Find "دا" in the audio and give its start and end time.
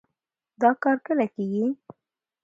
0.61-0.69